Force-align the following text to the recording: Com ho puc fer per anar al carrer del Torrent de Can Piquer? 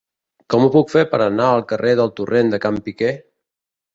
Com 0.53 0.63
ho 0.67 0.69
puc 0.75 0.93
fer 0.93 1.03
per 1.11 1.19
anar 1.25 1.51
al 1.57 1.61
carrer 1.73 1.93
del 2.01 2.11
Torrent 2.21 2.51
de 2.55 2.61
Can 2.65 2.83
Piquer? 2.87 3.15